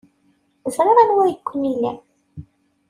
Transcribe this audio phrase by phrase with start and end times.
[0.75, 1.97] Ẓriɣ anwa ay ken-ilan.